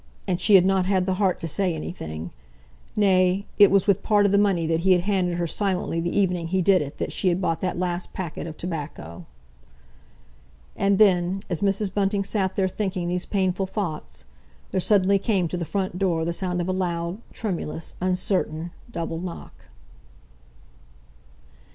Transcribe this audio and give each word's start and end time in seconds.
And 0.27 0.41
she 0.41 0.55
had 0.55 0.65
not 0.65 0.87
had 0.87 1.05
the 1.05 1.13
heart 1.21 1.39
to 1.41 1.47
say 1.47 1.75
anything; 1.75 2.31
nay, 2.95 3.45
it 3.59 3.69
was 3.69 3.85
with 3.85 4.01
part 4.01 4.25
of 4.25 4.31
the 4.31 4.39
money 4.39 4.65
that 4.65 4.79
he 4.79 4.93
had 4.93 5.01
handed 5.01 5.37
her 5.37 5.45
silently 5.45 5.99
the 5.99 6.09
evening 6.17 6.47
he 6.47 6.59
did 6.63 6.81
it 6.81 6.97
that 6.97 7.11
she 7.13 7.29
had 7.29 7.39
bought 7.39 7.61
that 7.61 7.77
last 7.77 8.11
packet 8.11 8.47
of 8.47 8.57
tobacco. 8.57 9.27
And 10.75 10.97
then, 10.97 11.43
as 11.51 11.61
Mrs. 11.61 11.93
Bunting 11.93 12.23
sat 12.23 12.55
there 12.55 12.67
thinking 12.67 13.09
these 13.09 13.25
painful 13.27 13.67
thoughts, 13.67 14.25
there 14.71 14.81
suddenly 14.81 15.19
came 15.19 15.47
to 15.49 15.55
the 15.55 15.65
front 15.65 15.99
door 15.99 16.25
the 16.25 16.33
sound 16.33 16.61
of 16.61 16.67
a 16.67 16.73
loud, 16.73 17.19
tremulous, 17.31 17.95
uncertain 18.01 18.71
double 18.91 19.19
knock. 19.19 19.65